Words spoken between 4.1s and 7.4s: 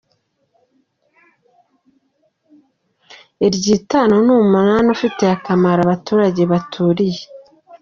n’umunani ifitiye akamaro abaturage baturiye